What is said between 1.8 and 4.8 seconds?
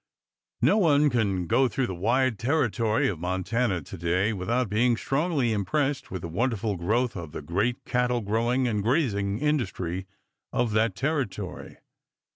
the wide territory of Montana to day without